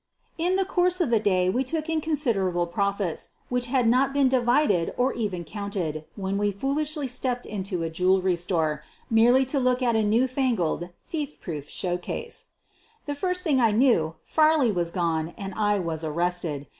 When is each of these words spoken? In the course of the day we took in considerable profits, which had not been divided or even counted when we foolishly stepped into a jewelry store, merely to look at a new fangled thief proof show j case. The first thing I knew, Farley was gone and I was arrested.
In 0.39 0.55
the 0.55 0.65
course 0.65 0.99
of 0.99 1.11
the 1.11 1.19
day 1.19 1.47
we 1.47 1.63
took 1.63 1.87
in 1.87 2.01
considerable 2.01 2.65
profits, 2.65 3.29
which 3.49 3.67
had 3.67 3.87
not 3.87 4.13
been 4.13 4.27
divided 4.29 4.91
or 4.97 5.13
even 5.13 5.43
counted 5.43 6.05
when 6.15 6.39
we 6.39 6.51
foolishly 6.51 7.07
stepped 7.07 7.45
into 7.45 7.83
a 7.83 7.89
jewelry 7.91 8.35
store, 8.35 8.81
merely 9.11 9.45
to 9.45 9.59
look 9.59 9.83
at 9.83 9.95
a 9.95 10.03
new 10.03 10.27
fangled 10.27 10.89
thief 11.03 11.39
proof 11.39 11.69
show 11.69 11.97
j 11.97 12.01
case. 12.01 12.45
The 13.05 13.13
first 13.13 13.43
thing 13.43 13.61
I 13.61 13.69
knew, 13.73 14.15
Farley 14.23 14.71
was 14.71 14.89
gone 14.89 15.35
and 15.37 15.53
I 15.53 15.77
was 15.77 16.03
arrested. 16.03 16.65